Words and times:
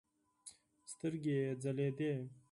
سترګې 0.91 1.33
يې 1.41 1.47
ځلېدې. 1.61 2.11